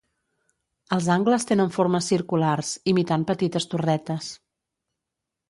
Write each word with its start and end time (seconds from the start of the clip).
Els 0.95 1.09
angles 1.15 1.45
tenen 1.51 1.69
formes 1.75 2.07
circulars, 2.13 2.73
imitant 2.93 3.27
petites 3.33 3.71
torretes. 3.75 4.33